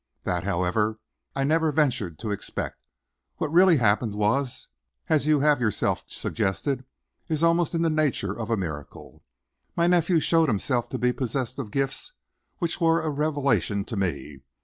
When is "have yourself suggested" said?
5.41-6.85